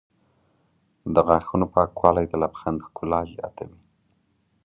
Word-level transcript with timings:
د 1.13 1.15
غاښونو 1.27 1.65
پاکوالی 1.73 2.25
د 2.29 2.33
لبخند 2.43 2.83
ښکلا 2.85 3.21
زیاتوي. 3.33 3.79